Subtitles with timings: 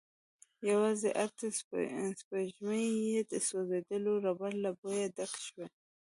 [0.69, 1.47] يواځې ارته
[2.19, 5.67] سپږمې يې د سوځيدلې ربړ له بويه ډکې شوې.